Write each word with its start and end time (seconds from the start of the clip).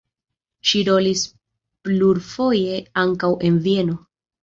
Ŝi 0.69 0.81
rolis 0.87 1.27
plurfoje 1.89 2.83
ankaŭ 3.07 3.35
en 3.51 3.65
Vieno. 3.71 4.05